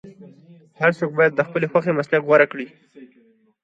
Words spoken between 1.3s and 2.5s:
د خپلې خوښې مسلک غوره